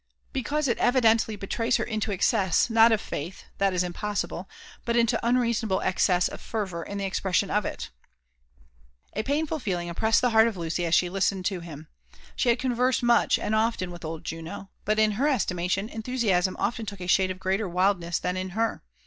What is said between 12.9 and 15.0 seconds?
much and often with old Juno; but,